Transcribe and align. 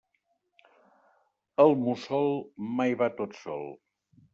El 1.67 1.77
mussol 1.85 2.35
mai 2.81 3.01
va 3.05 3.15
tot 3.23 3.43
sol. 3.47 3.69